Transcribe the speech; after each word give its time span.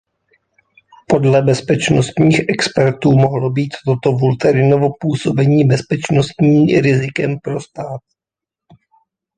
Podle 1.07 1.41
bezpečnostních 1.41 2.41
expertů 2.49 3.11
mohlo 3.17 3.49
být 3.49 3.73
toto 3.85 4.11
Vulterinovo 4.11 4.87
působení 4.99 5.63
bezpečnostní 5.63 6.81
rizikem 6.81 7.39
pro 7.39 7.61
stát. 7.61 8.01